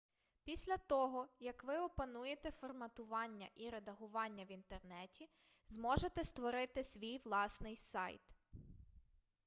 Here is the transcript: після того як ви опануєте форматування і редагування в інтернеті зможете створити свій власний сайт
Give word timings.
після 0.43 0.77
того 0.77 1.27
як 1.39 1.63
ви 1.63 1.77
опануєте 1.77 2.51
форматування 2.51 3.47
і 3.55 3.69
редагування 3.69 4.45
в 4.45 4.51
інтернеті 4.51 5.29
зможете 5.67 6.23
створити 6.23 6.83
свій 6.83 7.17
власний 7.17 7.75
сайт 7.75 8.21